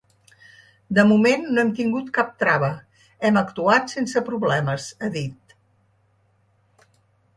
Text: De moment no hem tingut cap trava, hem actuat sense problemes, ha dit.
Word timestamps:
De 0.99 1.03
moment 1.09 1.43
no 1.49 1.61
hem 1.63 1.69
tingut 1.79 2.09
cap 2.15 2.31
trava, 2.43 2.71
hem 3.29 3.37
actuat 3.43 3.95
sense 3.95 4.25
problemes, 4.31 4.89
ha 5.01 5.11
dit. 5.21 5.55